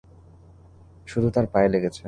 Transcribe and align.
শুধু 1.07 1.27
তার 1.29 1.45
পায়ে 1.47 1.69
লেগেছে! 1.69 1.99